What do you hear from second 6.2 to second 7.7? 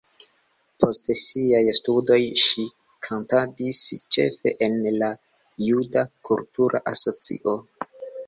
kultura asocio.